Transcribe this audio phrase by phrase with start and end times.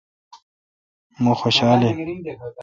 [1.23, 1.95] مہ خوشال این۔